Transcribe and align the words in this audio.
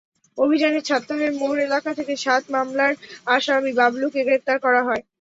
অভিযানে 0.37 0.79
ছাত্তারের 0.81 1.31
মোড় 1.33 1.59
এলাকা 1.63 1.91
থেকে 1.93 2.13
সাত 2.17 2.43
মামলার 2.53 2.93
আসামি 3.27 3.71
বাবলুকে 3.79 4.19
গ্রেপ্তার 4.27 4.57
করা 4.65 4.81
হয়। 4.87 5.03